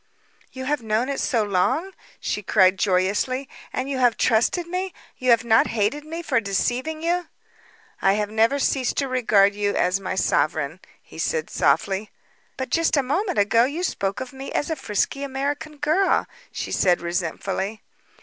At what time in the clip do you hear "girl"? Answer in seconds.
15.77-16.25